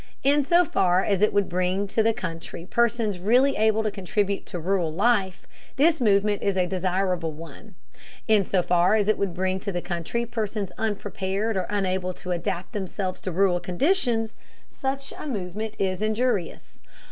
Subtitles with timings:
[0.23, 4.47] In so far as it would bring to the country persons really able to contribute
[4.47, 7.75] to rural life, this movement is a desirable one.
[8.27, 12.31] In so far as it would bring to the country persons unprepared or unable to
[12.31, 14.33] adapt themselves to rural conditions,
[14.67, 16.79] such a movement is injurious.